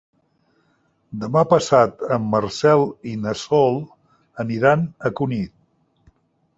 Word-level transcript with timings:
Demà 1.23 1.43
passat 1.51 2.01
en 2.17 2.25
Marcel 2.33 2.87
i 3.13 3.15
na 3.27 3.37
Sol 3.45 3.81
aniran 4.47 4.91
a 5.11 5.17
Cunit. 5.23 5.59